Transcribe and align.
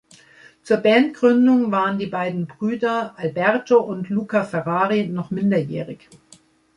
Zur 0.63 0.77
Bandgründung 0.77 1.71
waren 1.71 1.99
die 1.99 2.07
beiden 2.07 2.47
Brüder 2.47 3.13
Alberto 3.19 3.77
und 3.79 4.09
Luca 4.09 4.43
Ferrari 4.43 5.05
noch 5.05 5.29
minderjährig. 5.29 6.09